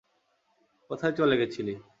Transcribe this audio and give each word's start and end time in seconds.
কোথায় 0.89 1.13
চলে 1.13 1.35
গেছিলি? 1.37 1.73